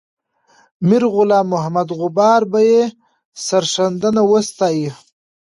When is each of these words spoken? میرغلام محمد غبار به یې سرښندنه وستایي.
میرغلام 0.87 1.45
محمد 1.53 1.89
غبار 1.99 2.41
به 2.51 2.59
یې 2.69 2.81
سرښندنه 3.45 4.21
وستایي. 4.31 4.89